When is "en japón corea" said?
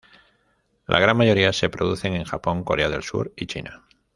2.15-2.89